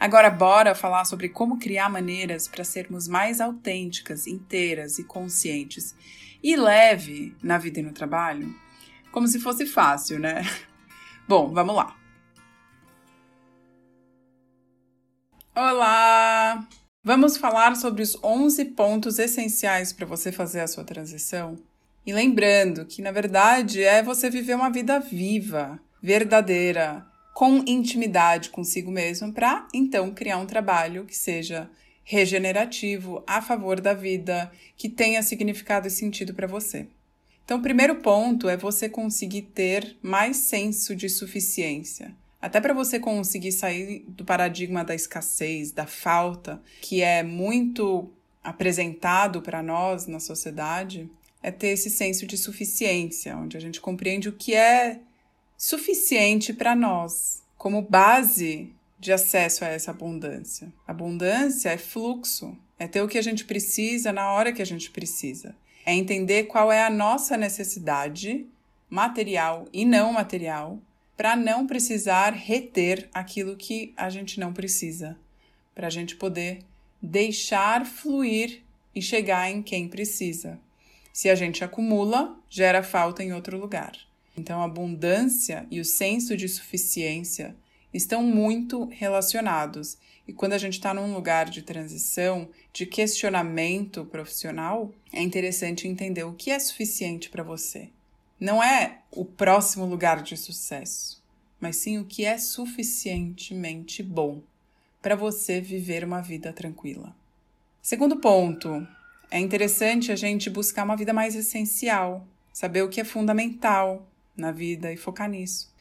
Agora, 0.00 0.30
bora 0.30 0.74
falar 0.74 1.04
sobre 1.04 1.28
como 1.28 1.58
criar 1.58 1.90
maneiras 1.90 2.48
para 2.48 2.64
sermos 2.64 3.06
mais 3.06 3.38
autênticas, 3.38 4.26
inteiras 4.26 4.98
e 4.98 5.04
conscientes 5.04 5.94
e 6.42 6.56
leve 6.56 7.36
na 7.42 7.58
vida 7.58 7.80
e 7.80 7.82
no 7.82 7.92
trabalho? 7.92 8.48
Como 9.12 9.28
se 9.28 9.38
fosse 9.38 9.66
fácil, 9.66 10.18
né? 10.18 10.40
Bom, 11.28 11.52
vamos 11.52 11.76
lá. 11.76 11.94
Olá! 15.54 16.66
Vamos 17.04 17.36
falar 17.36 17.76
sobre 17.76 18.02
os 18.02 18.16
11 18.24 18.64
pontos 18.66 19.18
essenciais 19.18 19.92
para 19.92 20.06
você 20.06 20.32
fazer 20.32 20.60
a 20.60 20.66
sua 20.66 20.82
transição. 20.82 21.58
E 22.06 22.12
lembrando 22.14 22.86
que, 22.86 23.02
na 23.02 23.12
verdade, 23.12 23.84
é 23.84 24.02
você 24.02 24.30
viver 24.30 24.54
uma 24.54 24.70
vida 24.70 24.98
viva, 24.98 25.78
verdadeira, 26.02 27.06
com 27.40 27.64
intimidade 27.66 28.50
consigo 28.50 28.90
mesmo, 28.90 29.32
para 29.32 29.66
então 29.72 30.12
criar 30.12 30.36
um 30.36 30.44
trabalho 30.44 31.06
que 31.06 31.16
seja 31.16 31.70
regenerativo, 32.04 33.24
a 33.26 33.40
favor 33.40 33.80
da 33.80 33.94
vida, 33.94 34.52
que 34.76 34.90
tenha 34.90 35.22
significado 35.22 35.88
e 35.88 35.90
sentido 35.90 36.34
para 36.34 36.46
você. 36.46 36.86
Então, 37.42 37.56
o 37.56 37.62
primeiro 37.62 37.94
ponto 38.02 38.46
é 38.46 38.58
você 38.58 38.90
conseguir 38.90 39.40
ter 39.40 39.96
mais 40.02 40.36
senso 40.36 40.94
de 40.94 41.08
suficiência. 41.08 42.14
Até 42.42 42.60
para 42.60 42.74
você 42.74 43.00
conseguir 43.00 43.52
sair 43.52 44.04
do 44.06 44.22
paradigma 44.22 44.84
da 44.84 44.94
escassez, 44.94 45.72
da 45.72 45.86
falta, 45.86 46.60
que 46.82 47.00
é 47.00 47.22
muito 47.22 48.12
apresentado 48.44 49.40
para 49.40 49.62
nós 49.62 50.06
na 50.06 50.20
sociedade, 50.20 51.08
é 51.42 51.50
ter 51.50 51.68
esse 51.68 51.88
senso 51.88 52.26
de 52.26 52.36
suficiência, 52.36 53.34
onde 53.34 53.56
a 53.56 53.60
gente 53.60 53.80
compreende 53.80 54.28
o 54.28 54.32
que 54.34 54.54
é 54.54 55.00
suficiente 55.60 56.54
para 56.54 56.74
nós, 56.74 57.42
como 57.58 57.82
base 57.82 58.72
de 58.98 59.12
acesso 59.12 59.62
a 59.62 59.68
essa 59.68 59.90
abundância. 59.90 60.72
Abundância 60.88 61.68
é 61.68 61.76
fluxo, 61.76 62.56
é 62.78 62.88
ter 62.88 63.02
o 63.02 63.06
que 63.06 63.18
a 63.18 63.22
gente 63.22 63.44
precisa 63.44 64.10
na 64.10 64.32
hora 64.32 64.54
que 64.54 64.62
a 64.62 64.66
gente 64.66 64.90
precisa. 64.90 65.54
É 65.84 65.92
entender 65.92 66.44
qual 66.44 66.72
é 66.72 66.82
a 66.82 66.88
nossa 66.88 67.36
necessidade 67.36 68.46
material 68.88 69.68
e 69.70 69.84
não 69.84 70.14
material 70.14 70.78
para 71.14 71.36
não 71.36 71.66
precisar 71.66 72.30
reter 72.30 73.10
aquilo 73.12 73.54
que 73.54 73.92
a 73.98 74.08
gente 74.08 74.40
não 74.40 74.54
precisa, 74.54 75.14
para 75.74 75.88
a 75.88 75.90
gente 75.90 76.16
poder 76.16 76.60
deixar 77.02 77.84
fluir 77.84 78.62
e 78.94 79.02
chegar 79.02 79.50
em 79.50 79.60
quem 79.60 79.88
precisa. 79.88 80.58
Se 81.12 81.28
a 81.28 81.34
gente 81.34 81.62
acumula, 81.62 82.34
gera 82.48 82.82
falta 82.82 83.22
em 83.22 83.34
outro 83.34 83.58
lugar. 83.58 84.09
Então, 84.36 84.60
a 84.60 84.64
abundância 84.64 85.66
e 85.70 85.80
o 85.80 85.84
senso 85.84 86.36
de 86.36 86.48
suficiência 86.48 87.56
estão 87.92 88.22
muito 88.22 88.84
relacionados. 88.84 89.98
E 90.26 90.32
quando 90.32 90.52
a 90.52 90.58
gente 90.58 90.74
está 90.74 90.94
num 90.94 91.12
lugar 91.12 91.50
de 91.50 91.62
transição, 91.62 92.48
de 92.72 92.86
questionamento 92.86 94.04
profissional, 94.04 94.92
é 95.12 95.20
interessante 95.22 95.88
entender 95.88 96.24
o 96.24 96.34
que 96.34 96.50
é 96.50 96.58
suficiente 96.58 97.28
para 97.28 97.42
você. 97.42 97.88
Não 98.38 98.62
é 98.62 99.00
o 99.10 99.24
próximo 99.24 99.84
lugar 99.84 100.22
de 100.22 100.36
sucesso, 100.36 101.22
mas 101.60 101.76
sim 101.76 101.98
o 101.98 102.04
que 102.04 102.24
é 102.24 102.38
suficientemente 102.38 104.02
bom 104.02 104.40
para 105.02 105.16
você 105.16 105.60
viver 105.60 106.04
uma 106.04 106.20
vida 106.20 106.52
tranquila. 106.52 107.14
Segundo 107.82 108.16
ponto, 108.16 108.86
é 109.30 109.38
interessante 109.38 110.12
a 110.12 110.16
gente 110.16 110.50
buscar 110.50 110.84
uma 110.84 110.96
vida 110.96 111.12
mais 111.12 111.34
essencial, 111.34 112.26
saber 112.52 112.82
o 112.82 112.88
que 112.88 113.00
é 113.00 113.04
fundamental, 113.04 114.06
na 114.40 114.50
vida 114.50 114.92
e 114.92 114.96
focar 114.96 115.28
nisso. 115.28 115.72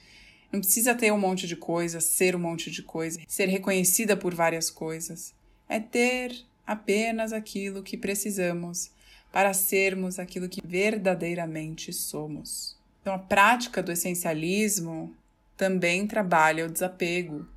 Não 0.52 0.60
precisa 0.60 0.96
ter 0.96 1.12
um 1.12 1.20
monte 1.20 1.48
de 1.48 1.56
coisa, 1.56 2.00
ser 2.00 2.36
um 2.36 2.40
monte 2.40 2.72
de 2.72 2.82
coisa, 2.82 3.20
ser 3.28 3.46
reconhecida 3.48 4.18
por 4.18 4.34
várias 4.34 4.70
coisas. 4.70 5.34
É 5.68 5.80
ter 5.80 6.36
apenas 6.66 7.32
aquilo 7.32 7.84
que 7.84 7.98
precisamos 7.98 8.92
para 9.32 9.54
sermos 9.54 10.18
aquilo 10.18 10.50
que 10.50 10.62
verdadeiramente 10.66 11.94
somos. 11.94 12.78
Então, 13.02 13.14
a 13.14 13.20
prática 13.20 13.82
do 13.82 13.92
essencialismo 13.92 15.16
também 15.56 16.08
trabalha 16.08 16.66
o 16.66 16.72
desapego, 16.72 17.48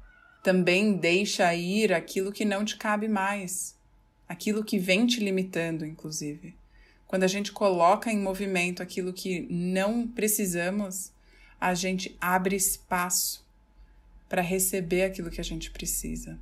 também 0.42 0.94
deixa 0.94 1.54
ir 1.54 1.92
aquilo 1.92 2.32
que 2.32 2.44
não 2.44 2.64
te 2.64 2.76
cabe 2.76 3.08
mais, 3.08 3.76
aquilo 4.28 4.64
que 4.64 4.78
vem 4.78 5.06
te 5.06 5.20
limitando, 5.20 5.86
inclusive. 5.86 6.54
Quando 7.12 7.25
a 7.25 7.28
gente 7.28 7.53
coloca 7.53 8.11
em 8.11 8.19
movimento 8.19 8.83
aquilo 8.83 9.12
que 9.12 9.47
não 9.50 10.09
precisamos, 10.09 11.12
a 11.61 11.75
gente 11.75 12.17
abre 12.19 12.56
espaço 12.56 13.47
para 14.31 14.41
receber 14.41 15.03
aquilo 15.03 15.31
que 15.31 15.39
a 15.39 15.45
gente 15.45 15.71
precisa. 15.71 16.39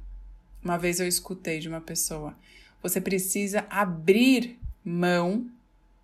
Uma 0.63 0.79
vez 0.79 1.01
eu 1.01 1.09
escutei 1.09 1.59
de 1.59 1.69
uma 1.69 1.81
pessoa: 1.81 2.39
você 2.81 3.01
precisa 3.01 3.67
abrir 3.69 4.61
mão 4.85 5.51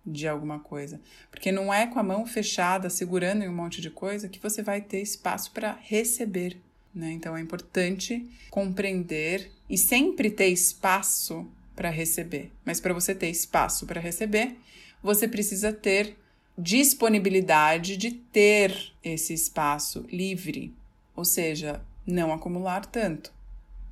de 0.05 0.27
alguma 0.27 0.59
coisa, 0.59 0.99
porque 1.31 1.49
não 1.49 1.73
é 1.73 1.87
com 1.87 1.97
a 1.97 2.03
mão 2.03 2.25
fechada, 2.25 2.89
segurando 2.89 3.43
em 3.43 3.47
um 3.47 3.55
monte 3.55 3.79
de 3.79 3.89
coisa, 3.89 4.27
que 4.27 4.37
você 4.37 4.61
vai 4.61 4.81
ter 4.81 5.01
espaço 5.01 5.49
para 5.51 5.79
receber. 5.81 6.57
Né? 6.93 7.13
Então 7.13 7.37
é 7.37 7.39
importante 7.39 8.29
compreender 8.51 9.49
e 9.69 9.77
sempre 9.77 10.29
ter 10.29 10.49
espaço 10.49 11.49
para 11.77 11.91
receber. 11.91 12.51
Mas 12.65 12.81
para 12.81 12.93
você 12.93 13.13
ter 13.13 13.29
espaço 13.29 13.85
para 13.85 14.01
receber, 14.01 14.57
você 15.01 15.27
precisa 15.27 15.71
ter 15.71 16.17
disponibilidade 16.57 17.95
de 17.95 18.11
ter 18.11 18.91
esse 19.03 19.31
espaço 19.31 20.03
livre, 20.11 20.73
ou 21.15 21.23
seja, 21.23 21.81
não 22.05 22.33
acumular 22.33 22.85
tanto. 22.87 23.31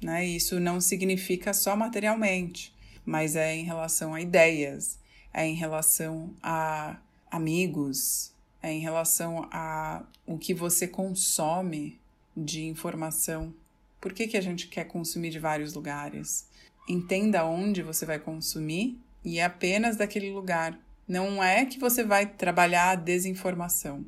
Né? 0.02 0.26
Isso 0.26 0.60
não 0.60 0.82
significa 0.82 1.54
só 1.54 1.76
materialmente, 1.76 2.74
mas 3.06 3.36
é 3.36 3.56
em 3.56 3.64
relação 3.64 4.16
a 4.16 4.20
ideias, 4.20 4.98
é 5.32 5.46
em 5.46 5.54
relação 5.54 6.34
a 6.42 6.98
amigos, 7.30 8.34
é 8.64 8.72
em 8.72 8.80
relação 8.80 9.48
a 9.52 10.04
o 10.26 10.40
que 10.40 10.56
você 10.56 10.88
consome 10.88 12.00
de 12.36 12.64
informação. 12.64 13.54
Por 14.02 14.12
que, 14.12 14.28
que 14.28 14.38
a 14.38 14.42
gente 14.42 14.68
quer 14.68 14.86
consumir 14.86 15.30
de 15.30 15.40
vários 15.40 15.74
lugares? 15.74 16.48
Entenda 16.88 17.46
onde 17.46 17.82
você 17.82 18.06
vai 18.06 18.20
consumir 18.20 19.00
e 19.24 19.40
é 19.40 19.44
apenas 19.44 19.96
daquele 19.96 20.32
lugar. 20.32 20.80
Não 21.08 21.44
é 21.44 21.66
que 21.66 21.80
você 21.80 22.04
vai 22.04 22.28
trabalhar 22.28 22.92
a 22.92 22.96
desinformação, 22.96 24.06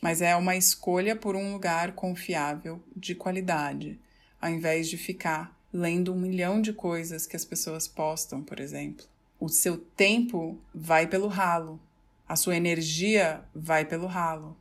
mas 0.00 0.22
é 0.22 0.34
uma 0.36 0.56
escolha 0.56 1.16
por 1.16 1.34
um 1.34 1.52
lugar 1.52 1.92
confiável, 1.92 2.82
de 2.96 3.14
qualidade, 3.14 3.98
ao 4.40 4.50
invés 4.50 4.88
de 4.88 4.96
ficar 4.96 5.56
lendo 5.72 6.12
um 6.12 6.18
milhão 6.18 6.60
de 6.60 6.72
coisas 6.72 7.26
que 7.26 7.36
as 7.36 7.44
pessoas 7.44 7.86
postam, 7.86 8.42
por 8.42 8.60
exemplo. 8.60 9.04
O 9.38 9.48
seu 9.48 9.76
tempo 9.76 10.58
vai 10.74 11.06
pelo 11.06 11.28
ralo, 11.28 11.80
a 12.28 12.36
sua 12.36 12.56
energia 12.56 13.42
vai 13.54 13.84
pelo 13.84 14.06
ralo. 14.06 14.56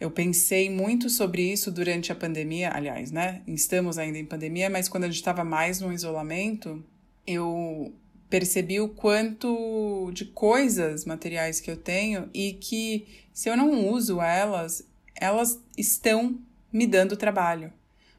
Eu 0.00 0.10
pensei 0.10 0.68
muito 0.68 1.08
sobre 1.08 1.52
isso 1.52 1.70
durante 1.70 2.10
a 2.10 2.16
pandemia, 2.16 2.72
aliás, 2.74 3.12
né? 3.12 3.42
Estamos 3.46 3.98
ainda 3.98 4.18
em 4.18 4.24
pandemia, 4.24 4.68
mas 4.68 4.88
quando 4.88 5.04
a 5.04 5.06
gente 5.06 5.16
estava 5.16 5.44
mais 5.44 5.80
no 5.80 5.92
isolamento, 5.92 6.84
eu 7.26 7.94
percebi 8.28 8.80
o 8.80 8.88
quanto 8.88 10.10
de 10.12 10.24
coisas 10.24 11.04
materiais 11.04 11.60
que 11.60 11.70
eu 11.70 11.76
tenho 11.76 12.30
e 12.32 12.54
que 12.54 13.06
se 13.32 13.48
eu 13.48 13.56
não 13.56 13.88
uso 13.88 14.20
elas, 14.20 14.86
elas 15.14 15.60
estão 15.76 16.38
me 16.72 16.86
dando 16.86 17.16
trabalho. 17.16 17.72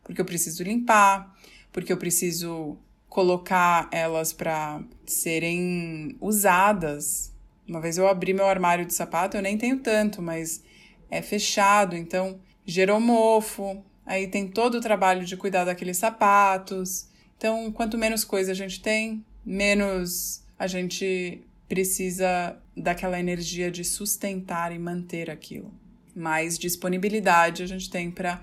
Porque 0.04 0.22
eu 0.22 0.26
preciso 0.26 0.64
limpar, 0.64 1.36
porque 1.72 1.92
eu 1.92 1.98
preciso 1.98 2.78
colocar 3.10 3.88
elas 3.92 4.34
para 4.34 4.82
serem 5.06 6.16
usadas. 6.20 7.32
Uma 7.68 7.82
vez 7.82 7.98
eu 7.98 8.08
abri 8.08 8.34
meu 8.34 8.46
armário 8.46 8.86
de 8.86 8.94
sapato, 8.94 9.38
eu 9.38 9.42
nem 9.42 9.58
tenho 9.58 9.80
tanto, 9.80 10.22
mas 10.22 10.64
é 11.10 11.22
fechado, 11.22 11.96
então 11.96 12.40
gerou 12.66 13.00
mofo. 13.00 13.84
Aí 14.06 14.28
tem 14.28 14.48
todo 14.48 14.76
o 14.76 14.82
trabalho 14.82 15.26
de 15.26 15.38
cuidar 15.38 15.64
daqueles 15.64 15.98
sapatos. 15.98 17.08
Então, 17.44 17.70
quanto 17.74 17.98
menos 17.98 18.24
coisa 18.24 18.54
a 18.54 18.56
gente 18.56 18.82
tem, 18.82 19.22
menos 19.46 20.46
a 20.58 20.66
gente 20.66 21.42
precisa 21.68 22.58
daquela 22.74 23.20
energia 23.20 23.70
de 23.70 23.84
sustentar 23.84 24.72
e 24.72 24.80
manter 24.80 25.30
aquilo. 25.30 25.70
Mais 26.16 26.58
disponibilidade 26.58 27.62
a 27.62 27.66
gente 27.66 27.90
tem 27.90 28.10
para 28.10 28.42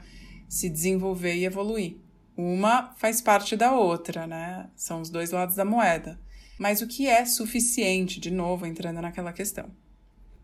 se 0.50 0.68
desenvolver 0.68 1.34
e 1.34 1.46
evoluir. 1.46 1.96
Uma 2.36 2.92
faz 2.98 3.22
parte 3.22 3.56
da 3.56 3.72
outra, 3.72 4.26
né? 4.26 4.68
São 4.76 5.00
os 5.00 5.08
dois 5.08 5.30
lados 5.30 5.56
da 5.56 5.64
moeda. 5.64 6.20
Mas 6.58 6.82
o 6.82 6.86
que 6.86 7.06
é 7.06 7.24
suficiente, 7.24 8.20
de 8.20 8.30
novo, 8.30 8.66
entrando 8.66 9.00
naquela 9.00 9.32
questão? 9.32 9.70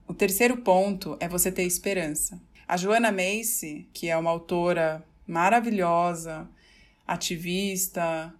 O 0.09 0.15
terceiro 0.15 0.57
ponto 0.57 1.15
é 1.21 1.29
você 1.29 1.53
ter 1.53 1.65
esperança. 1.65 2.41
A 2.67 2.79
Joanna 2.79 3.13
Macy, 3.13 3.87
que 3.93 4.09
é 4.09 4.17
uma 4.17 4.31
autora 4.31 5.05
maravilhosa, 5.27 6.49
ativista, 7.07 8.33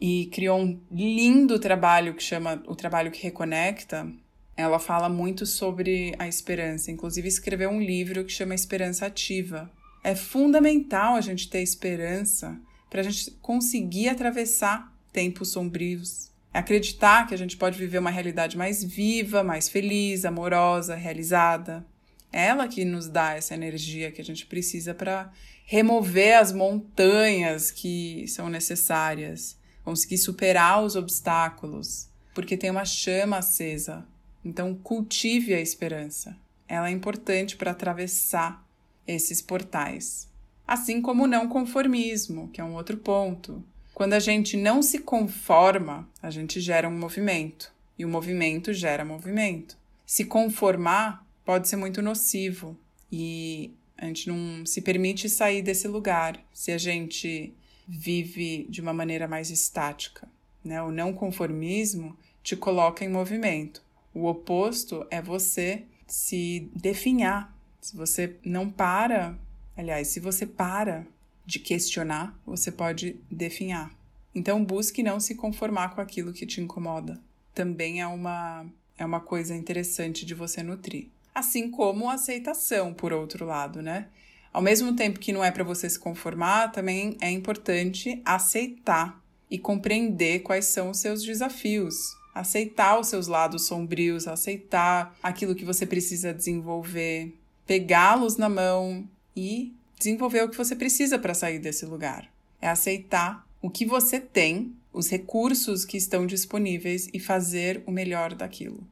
e 0.00 0.26
criou 0.32 0.58
um 0.58 0.80
lindo 0.90 1.58
trabalho 1.58 2.14
que 2.14 2.22
chama 2.22 2.62
O 2.66 2.74
Trabalho 2.74 3.10
que 3.10 3.22
Reconecta. 3.22 4.10
Ela 4.56 4.78
fala 4.78 5.08
muito 5.08 5.44
sobre 5.44 6.14
a 6.18 6.26
esperança, 6.26 6.90
inclusive 6.90 7.28
escreveu 7.28 7.70
um 7.70 7.80
livro 7.80 8.24
que 8.24 8.32
chama 8.32 8.54
Esperança 8.54 9.06
Ativa. 9.06 9.70
É 10.02 10.14
fundamental 10.14 11.14
a 11.14 11.20
gente 11.20 11.50
ter 11.50 11.60
esperança 11.60 12.58
para 12.88 13.00
a 13.00 13.04
gente 13.04 13.30
conseguir 13.42 14.08
atravessar 14.08 14.92
tempos 15.12 15.50
sombrios. 15.50 16.30
Acreditar 16.52 17.28
que 17.28 17.34
a 17.34 17.38
gente 17.38 17.56
pode 17.56 17.78
viver 17.78 17.98
uma 17.98 18.10
realidade 18.10 18.56
mais 18.56 18.82
viva, 18.82 19.44
mais 19.44 19.68
feliz, 19.68 20.24
amorosa, 20.24 20.96
realizada. 20.96 21.86
É 22.32 22.46
ela 22.46 22.66
que 22.66 22.84
nos 22.84 23.08
dá 23.08 23.34
essa 23.34 23.54
energia 23.54 24.10
que 24.10 24.20
a 24.20 24.24
gente 24.24 24.46
precisa 24.46 24.94
para 24.94 25.30
remover 25.64 26.38
as 26.38 26.52
montanhas 26.52 27.70
que 27.70 28.26
são 28.26 28.48
necessárias, 28.48 29.59
conseguir 29.90 30.18
superar 30.18 30.82
os 30.82 30.96
obstáculos, 30.96 32.08
porque 32.34 32.56
tem 32.56 32.70
uma 32.70 32.84
chama 32.84 33.38
acesa. 33.38 34.06
Então, 34.44 34.74
cultive 34.74 35.54
a 35.54 35.60
esperança. 35.60 36.36
Ela 36.66 36.88
é 36.88 36.92
importante 36.92 37.56
para 37.56 37.72
atravessar 37.72 38.64
esses 39.06 39.42
portais 39.42 40.30
assim 40.70 41.02
como 41.02 41.24
o 41.24 41.26
não 41.26 41.48
conformismo, 41.48 42.48
que 42.52 42.60
é 42.60 42.64
um 42.64 42.76
outro 42.76 42.96
ponto. 42.96 43.60
Quando 43.92 44.12
a 44.12 44.20
gente 44.20 44.56
não 44.56 44.80
se 44.80 45.00
conforma, 45.00 46.08
a 46.22 46.30
gente 46.30 46.60
gera 46.60 46.88
um 46.88 46.96
movimento, 46.96 47.72
e 47.98 48.04
o 48.04 48.08
movimento 48.08 48.72
gera 48.72 49.04
movimento. 49.04 49.76
Se 50.06 50.24
conformar 50.24 51.26
pode 51.44 51.66
ser 51.68 51.74
muito 51.74 52.00
nocivo 52.00 52.78
e 53.10 53.72
a 53.98 54.06
gente 54.06 54.28
não 54.28 54.64
se 54.64 54.80
permite 54.80 55.28
sair 55.28 55.60
desse 55.60 55.88
lugar 55.88 56.40
se 56.52 56.70
a 56.70 56.78
gente 56.78 57.52
vive 57.90 58.66
de 58.68 58.80
uma 58.80 58.92
maneira 58.92 59.26
mais 59.26 59.50
estática. 59.50 60.28
Né? 60.64 60.80
O 60.82 60.90
não 60.90 61.12
conformismo 61.12 62.16
te 62.42 62.56
coloca 62.56 63.04
em 63.04 63.08
movimento. 63.08 63.82
O 64.14 64.26
oposto 64.26 65.06
é 65.10 65.20
você 65.20 65.84
se 66.06 66.70
definhar. 66.74 67.54
Se 67.80 67.96
você 67.96 68.36
não 68.44 68.70
para 68.70 69.38
Aliás, 69.80 70.08
se 70.08 70.20
você 70.20 70.44
para 70.46 71.06
de 71.46 71.58
questionar, 71.58 72.38
você 72.44 72.70
pode 72.70 73.18
definhar. 73.30 73.90
Então, 74.34 74.62
busque 74.62 75.02
não 75.02 75.18
se 75.18 75.34
conformar 75.34 75.94
com 75.94 76.02
aquilo 76.02 76.34
que 76.34 76.44
te 76.44 76.60
incomoda. 76.60 77.18
Também 77.54 77.98
é 77.98 78.06
uma, 78.06 78.66
é 78.98 79.06
uma 79.06 79.20
coisa 79.20 79.54
interessante 79.54 80.26
de 80.26 80.34
você 80.34 80.62
nutrir. 80.62 81.08
Assim 81.34 81.70
como 81.70 82.10
a 82.10 82.14
aceitação, 82.14 82.92
por 82.92 83.10
outro 83.10 83.46
lado, 83.46 83.80
né? 83.80 84.08
Ao 84.52 84.60
mesmo 84.62 84.94
tempo 84.94 85.20
que 85.20 85.32
não 85.32 85.44
é 85.44 85.50
para 85.50 85.64
você 85.64 85.88
se 85.88 85.98
conformar, 85.98 86.72
também 86.72 87.16
é 87.20 87.30
importante 87.30 88.20
aceitar 88.24 89.22
e 89.50 89.58
compreender 89.58 90.40
quais 90.40 90.66
são 90.66 90.90
os 90.90 90.98
seus 90.98 91.22
desafios. 91.22 91.94
Aceitar 92.34 92.98
os 92.98 93.08
seus 93.08 93.26
lados 93.26 93.66
sombrios, 93.66 94.28
aceitar 94.28 95.16
aquilo 95.22 95.54
que 95.54 95.64
você 95.64 95.84
precisa 95.84 96.32
desenvolver, 96.32 97.34
pegá-los 97.66 98.36
na 98.36 98.48
mão, 98.48 99.08
e 99.36 99.72
desenvolver 99.98 100.42
o 100.42 100.48
que 100.48 100.56
você 100.56 100.74
precisa 100.74 101.18
para 101.18 101.34
sair 101.34 101.58
desse 101.58 101.86
lugar. 101.86 102.30
É 102.60 102.68
aceitar 102.68 103.46
o 103.62 103.70
que 103.70 103.86
você 103.86 104.20
tem, 104.20 104.74
os 104.92 105.08
recursos 105.08 105.84
que 105.84 105.96
estão 105.96 106.26
disponíveis 106.26 107.08
e 107.12 107.20
fazer 107.20 107.82
o 107.86 107.90
melhor 107.90 108.34
daquilo. 108.34 108.86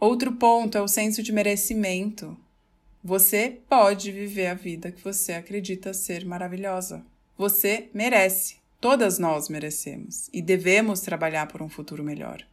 Outro 0.00 0.32
ponto 0.32 0.76
é 0.76 0.82
o 0.82 0.88
senso 0.88 1.22
de 1.22 1.32
merecimento. 1.32 2.36
Você 3.02 3.58
pode 3.68 4.10
viver 4.10 4.48
a 4.48 4.54
vida 4.54 4.90
que 4.90 5.02
você 5.02 5.32
acredita 5.32 5.94
ser 5.94 6.24
maravilhosa. 6.24 7.04
Você 7.36 7.88
merece. 7.94 8.56
Todas 8.80 9.18
nós 9.18 9.48
merecemos 9.48 10.28
e 10.32 10.40
devemos 10.40 11.00
trabalhar 11.00 11.46
por 11.46 11.62
um 11.62 11.68
futuro 11.68 12.04
melhor. 12.04 12.44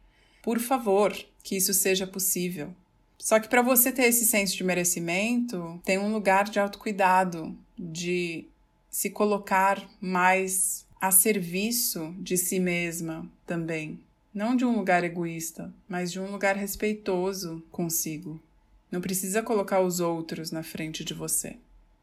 Por 0.42 0.58
favor, 0.58 1.16
que 1.42 1.56
isso 1.56 1.74
seja 1.74 2.06
possível. 2.06 2.74
Só 3.18 3.40
que 3.40 3.48
para 3.48 3.62
você 3.62 3.90
ter 3.90 4.04
esse 4.04 4.24
senso 4.24 4.56
de 4.56 4.64
merecimento, 4.64 5.80
tem 5.84 5.98
um 5.98 6.12
lugar 6.12 6.44
de 6.44 6.60
autocuidado, 6.60 7.56
de 7.78 8.44
se 8.90 9.10
colocar 9.10 9.88
mais 10.00 10.86
a 11.00 11.10
serviço 11.10 12.14
de 12.18 12.36
si 12.36 12.58
mesma 12.58 13.30
também. 13.46 14.00
Não 14.32 14.54
de 14.54 14.64
um 14.64 14.76
lugar 14.76 15.02
egoísta, 15.02 15.72
mas 15.88 16.12
de 16.12 16.20
um 16.20 16.30
lugar 16.30 16.56
respeitoso 16.56 17.62
consigo. 17.70 18.40
Não 18.96 19.02
precisa 19.02 19.42
colocar 19.42 19.82
os 19.82 20.00
outros 20.00 20.50
na 20.50 20.62
frente 20.62 21.04
de 21.04 21.12
você. 21.12 21.58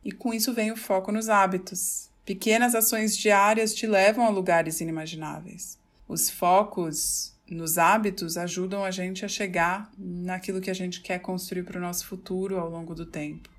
E 0.05 0.11
com 0.11 0.31
isso 0.31 0.53
vem 0.53 0.71
o 0.71 0.77
foco 0.77 1.11
nos 1.11 1.27
hábitos. 1.27 2.07
Pequenas 2.23 2.75
ações 2.75 3.17
diárias 3.17 3.73
te 3.73 3.87
levam 3.87 4.23
a 4.23 4.29
lugares 4.29 4.79
inimagináveis. 4.79 5.79
Os 6.07 6.29
focos 6.29 7.35
nos 7.49 7.79
hábitos 7.79 8.37
ajudam 8.37 8.83
a 8.83 8.91
gente 8.91 9.25
a 9.25 9.27
chegar 9.27 9.91
naquilo 9.97 10.61
que 10.61 10.69
a 10.69 10.73
gente 10.75 11.01
quer 11.01 11.17
construir 11.17 11.63
para 11.63 11.79
o 11.79 11.81
nosso 11.81 12.05
futuro 12.05 12.59
ao 12.59 12.69
longo 12.69 12.93
do 12.93 13.07
tempo. 13.07 13.49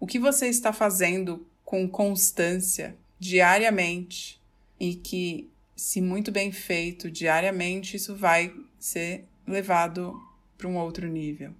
O 0.00 0.04
que 0.04 0.18
você 0.18 0.48
está 0.48 0.72
fazendo 0.72 1.46
com 1.64 1.88
constância, 1.88 2.96
diariamente, 3.16 4.42
e 4.80 4.96
que, 4.96 5.48
se 5.76 6.00
muito 6.00 6.32
bem 6.32 6.50
feito 6.50 7.08
diariamente, 7.08 7.96
isso 7.96 8.16
vai 8.16 8.52
ser 8.76 9.24
levado 9.46 10.20
para 10.58 10.66
um 10.66 10.76
outro 10.76 11.06
nível. 11.06 11.54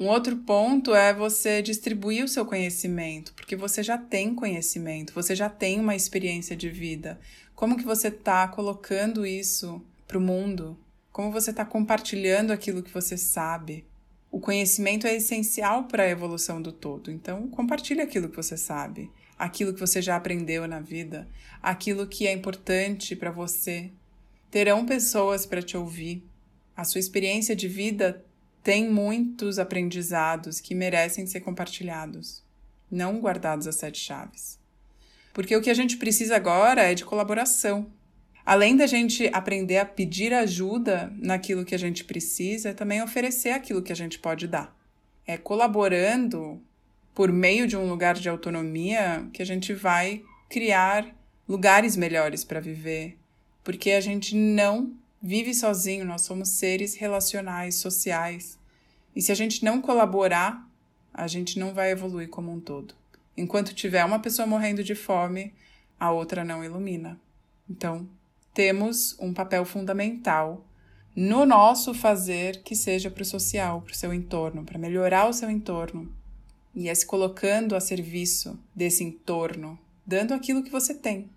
Um 0.00 0.06
outro 0.06 0.36
ponto 0.36 0.94
é 0.94 1.12
você 1.12 1.60
distribuir 1.60 2.24
o 2.24 2.28
seu 2.28 2.46
conhecimento, 2.46 3.34
porque 3.34 3.56
você 3.56 3.82
já 3.82 3.98
tem 3.98 4.32
conhecimento, 4.32 5.12
você 5.12 5.34
já 5.34 5.48
tem 5.48 5.80
uma 5.80 5.96
experiência 5.96 6.56
de 6.56 6.70
vida. 6.70 7.18
Como 7.52 7.76
que 7.76 7.82
você 7.82 8.06
está 8.06 8.46
colocando 8.46 9.26
isso 9.26 9.84
para 10.06 10.16
o 10.16 10.20
mundo, 10.20 10.78
como 11.10 11.32
você 11.32 11.50
está 11.50 11.64
compartilhando 11.64 12.52
aquilo 12.52 12.80
que 12.80 12.94
você 12.94 13.16
sabe. 13.16 13.84
O 14.30 14.38
conhecimento 14.38 15.04
é 15.04 15.16
essencial 15.16 15.88
para 15.88 16.04
a 16.04 16.08
evolução 16.08 16.62
do 16.62 16.70
todo, 16.70 17.10
então 17.10 17.48
compartilhe 17.48 18.00
aquilo 18.00 18.28
que 18.28 18.36
você 18.36 18.56
sabe, 18.56 19.10
aquilo 19.36 19.74
que 19.74 19.80
você 19.80 20.00
já 20.00 20.14
aprendeu 20.14 20.68
na 20.68 20.78
vida, 20.78 21.26
aquilo 21.60 22.06
que 22.06 22.28
é 22.28 22.32
importante 22.32 23.16
para 23.16 23.32
você. 23.32 23.90
Terão 24.48 24.86
pessoas 24.86 25.44
para 25.44 25.60
te 25.60 25.76
ouvir. 25.76 26.22
A 26.76 26.84
sua 26.84 27.00
experiência 27.00 27.56
de 27.56 27.66
vida 27.66 28.24
tem 28.68 28.86
muitos 28.86 29.58
aprendizados 29.58 30.60
que 30.60 30.74
merecem 30.74 31.26
ser 31.26 31.40
compartilhados, 31.40 32.44
não 32.90 33.18
guardados 33.18 33.66
a 33.66 33.72
sete 33.72 33.98
chaves. 33.98 34.58
Porque 35.32 35.56
o 35.56 35.62
que 35.62 35.70
a 35.70 35.74
gente 35.74 35.96
precisa 35.96 36.36
agora 36.36 36.82
é 36.82 36.92
de 36.92 37.02
colaboração, 37.02 37.90
Além 38.44 38.76
da 38.76 38.86
gente 38.86 39.28
aprender 39.32 39.76
a 39.76 39.84
pedir 39.84 40.32
ajuda 40.32 41.12
naquilo 41.18 41.66
que 41.66 41.74
a 41.74 41.78
gente 41.78 42.04
precisa, 42.04 42.70
é 42.70 42.74
também 42.74 43.02
oferecer 43.02 43.50
aquilo 43.50 43.82
que 43.82 43.92
a 43.92 43.96
gente 43.96 44.18
pode 44.18 44.46
dar. 44.46 44.74
É 45.26 45.36
colaborando 45.36 46.62
por 47.14 47.30
meio 47.30 47.66
de 47.66 47.76
um 47.76 47.88
lugar 47.88 48.14
de 48.14 48.28
autonomia 48.28 49.28
que 49.34 49.42
a 49.42 49.46
gente 49.46 49.74
vai 49.74 50.22
criar 50.48 51.14
lugares 51.46 51.94
melhores 51.94 52.42
para 52.42 52.58
viver, 52.58 53.18
porque 53.62 53.90
a 53.90 54.00
gente 54.00 54.34
não 54.34 54.94
vive 55.20 55.52
sozinho, 55.52 56.04
nós 56.04 56.22
somos 56.22 56.48
seres 56.50 56.94
relacionais, 56.94 57.74
sociais. 57.74 58.57
E 59.18 59.20
se 59.20 59.32
a 59.32 59.34
gente 59.34 59.64
não 59.64 59.82
colaborar, 59.82 60.64
a 61.12 61.26
gente 61.26 61.58
não 61.58 61.74
vai 61.74 61.90
evoluir 61.90 62.28
como 62.28 62.52
um 62.52 62.60
todo. 62.60 62.94
Enquanto 63.36 63.74
tiver 63.74 64.04
uma 64.04 64.20
pessoa 64.20 64.46
morrendo 64.46 64.84
de 64.84 64.94
fome, 64.94 65.52
a 65.98 66.12
outra 66.12 66.44
não 66.44 66.62
ilumina. 66.62 67.18
Então, 67.68 68.08
temos 68.54 69.16
um 69.18 69.34
papel 69.34 69.64
fundamental 69.64 70.64
no 71.16 71.44
nosso 71.44 71.92
fazer 71.92 72.62
que 72.62 72.76
seja 72.76 73.10
para 73.10 73.22
o 73.22 73.26
social, 73.26 73.82
para 73.82 73.90
o 73.90 73.96
seu 73.96 74.14
entorno, 74.14 74.64
para 74.64 74.78
melhorar 74.78 75.28
o 75.28 75.32
seu 75.32 75.50
entorno. 75.50 76.08
E 76.72 76.88
é 76.88 76.94
se 76.94 77.04
colocando 77.04 77.74
a 77.74 77.80
serviço 77.80 78.56
desse 78.72 79.02
entorno, 79.02 79.76
dando 80.06 80.32
aquilo 80.32 80.62
que 80.62 80.70
você 80.70 80.94
tem. 80.94 81.28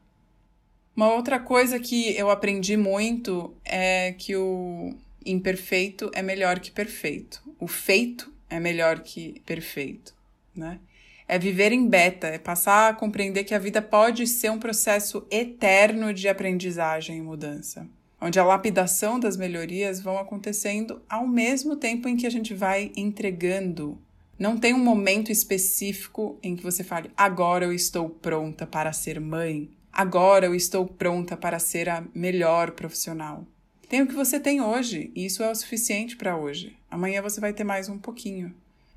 Uma 0.95 1.11
outra 1.15 1.39
coisa 1.39 1.79
que 1.79 2.15
eu 2.15 2.29
aprendi 2.29 2.77
muito 2.77 3.55
é 3.65 4.11
que 4.11 4.35
o 4.35 4.93
imperfeito 5.25 6.09
é 6.13 6.21
melhor 6.21 6.59
que 6.59 6.71
perfeito. 6.71 7.41
O 7.59 7.67
feito 7.67 8.31
é 8.49 8.59
melhor 8.59 8.99
que 8.99 9.41
perfeito, 9.45 10.13
né? 10.55 10.79
É 11.27 11.39
viver 11.39 11.71
em 11.71 11.87
beta, 11.87 12.27
é 12.27 12.37
passar 12.37 12.89
a 12.89 12.93
compreender 12.93 13.45
que 13.45 13.55
a 13.55 13.59
vida 13.59 13.81
pode 13.81 14.27
ser 14.27 14.51
um 14.51 14.59
processo 14.59 15.25
eterno 15.31 16.13
de 16.13 16.27
aprendizagem 16.27 17.19
e 17.19 17.21
mudança, 17.21 17.87
onde 18.19 18.37
a 18.37 18.43
lapidação 18.43 19.17
das 19.17 19.37
melhorias 19.37 20.01
vão 20.01 20.17
acontecendo 20.17 21.01
ao 21.09 21.25
mesmo 21.25 21.77
tempo 21.77 22.09
em 22.09 22.17
que 22.17 22.27
a 22.27 22.29
gente 22.29 22.53
vai 22.53 22.91
entregando. 22.97 23.97
Não 24.37 24.57
tem 24.57 24.73
um 24.73 24.83
momento 24.83 25.31
específico 25.31 26.37
em 26.43 26.55
que 26.55 26.63
você 26.63 26.83
fale: 26.83 27.09
agora 27.15 27.63
eu 27.63 27.71
estou 27.71 28.09
pronta 28.09 28.67
para 28.67 28.91
ser 28.91 29.19
mãe, 29.21 29.69
agora 29.93 30.47
eu 30.47 30.53
estou 30.53 30.85
pronta 30.85 31.37
para 31.37 31.59
ser 31.59 31.87
a 31.87 32.03
melhor 32.13 32.71
profissional. 32.71 33.45
Tem 33.91 34.01
o 34.01 34.07
que 34.07 34.15
você 34.15 34.39
tem 34.39 34.61
hoje, 34.61 35.11
e 35.13 35.25
isso 35.25 35.43
é 35.43 35.51
o 35.51 35.53
suficiente 35.53 36.15
para 36.15 36.37
hoje. 36.37 36.77
Amanhã 36.89 37.21
você 37.21 37.41
vai 37.41 37.51
ter 37.51 37.65
mais 37.65 37.89
um 37.89 37.97
pouquinho 37.97 38.55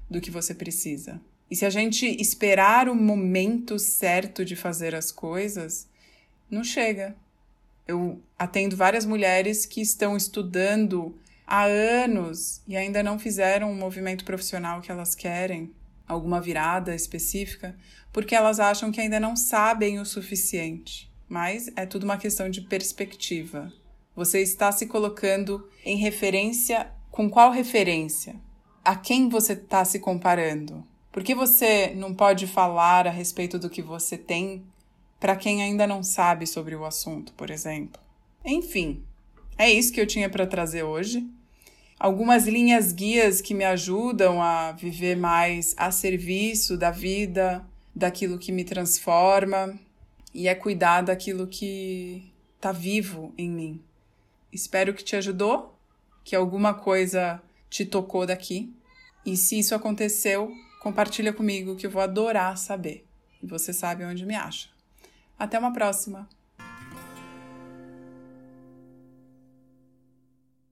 do 0.08 0.20
que 0.20 0.30
você 0.30 0.54
precisa. 0.54 1.20
E 1.50 1.56
se 1.56 1.66
a 1.66 1.70
gente 1.70 2.06
esperar 2.06 2.88
o 2.88 2.94
momento 2.94 3.76
certo 3.76 4.44
de 4.44 4.54
fazer 4.54 4.94
as 4.94 5.10
coisas, 5.10 5.88
não 6.48 6.62
chega. 6.62 7.16
Eu 7.88 8.22
atendo 8.38 8.76
várias 8.76 9.04
mulheres 9.04 9.66
que 9.66 9.80
estão 9.80 10.16
estudando 10.16 11.18
há 11.44 11.64
anos 11.64 12.62
e 12.64 12.76
ainda 12.76 13.02
não 13.02 13.18
fizeram 13.18 13.72
um 13.72 13.76
movimento 13.76 14.24
profissional 14.24 14.80
que 14.80 14.92
elas 14.92 15.12
querem, 15.12 15.72
alguma 16.06 16.40
virada 16.40 16.94
específica, 16.94 17.74
porque 18.12 18.32
elas 18.32 18.60
acham 18.60 18.92
que 18.92 19.00
ainda 19.00 19.18
não 19.18 19.34
sabem 19.34 19.98
o 19.98 20.06
suficiente. 20.06 21.10
Mas 21.28 21.68
é 21.74 21.84
tudo 21.84 22.04
uma 22.04 22.16
questão 22.16 22.48
de 22.48 22.60
perspectiva. 22.60 23.72
Você 24.16 24.40
está 24.40 24.70
se 24.70 24.86
colocando 24.86 25.68
em 25.84 25.96
referência 25.96 26.88
com 27.10 27.28
qual 27.28 27.50
referência? 27.50 28.36
A 28.84 28.94
quem 28.94 29.28
você 29.28 29.54
está 29.54 29.84
se 29.84 29.98
comparando? 29.98 30.84
Por 31.10 31.24
que 31.24 31.34
você 31.34 31.92
não 31.96 32.14
pode 32.14 32.46
falar 32.46 33.08
a 33.08 33.10
respeito 33.10 33.58
do 33.58 33.68
que 33.68 33.82
você 33.82 34.16
tem 34.16 34.64
para 35.18 35.34
quem 35.34 35.62
ainda 35.62 35.86
não 35.86 36.02
sabe 36.02 36.46
sobre 36.46 36.76
o 36.76 36.84
assunto, 36.84 37.32
por 37.32 37.50
exemplo? 37.50 38.00
Enfim, 38.44 39.02
é 39.58 39.70
isso 39.70 39.92
que 39.92 40.00
eu 40.00 40.06
tinha 40.06 40.28
para 40.28 40.46
trazer 40.46 40.84
hoje. 40.84 41.26
Algumas 41.98 42.46
linhas 42.46 42.92
guias 42.92 43.40
que 43.40 43.54
me 43.54 43.64
ajudam 43.64 44.40
a 44.40 44.72
viver 44.72 45.16
mais 45.16 45.74
a 45.76 45.90
serviço 45.90 46.76
da 46.76 46.90
vida, 46.90 47.64
daquilo 47.94 48.38
que 48.38 48.52
me 48.52 48.62
transforma 48.62 49.78
e 50.32 50.46
é 50.46 50.54
cuidar 50.54 51.02
daquilo 51.02 51.46
que 51.46 52.32
está 52.56 52.70
vivo 52.70 53.32
em 53.38 53.48
mim. 53.48 53.80
Espero 54.54 54.94
que 54.94 55.02
te 55.02 55.16
ajudou, 55.16 55.76
que 56.22 56.36
alguma 56.36 56.72
coisa 56.72 57.42
te 57.68 57.84
tocou 57.84 58.24
daqui. 58.24 58.72
E 59.26 59.36
se 59.36 59.58
isso 59.58 59.74
aconteceu, 59.74 60.52
compartilha 60.80 61.32
comigo 61.32 61.74
que 61.74 61.86
eu 61.86 61.90
vou 61.90 62.00
adorar 62.00 62.56
saber. 62.56 63.04
E 63.42 63.46
você 63.46 63.72
sabe 63.72 64.04
onde 64.04 64.24
me 64.24 64.36
acha. 64.36 64.68
Até 65.36 65.58
uma 65.58 65.72
próxima! 65.72 66.28